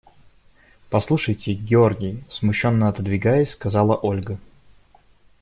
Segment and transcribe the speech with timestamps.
[0.89, 4.39] –Послушайте, Георгий,– смущенно отодвигаясь, сказала Ольга.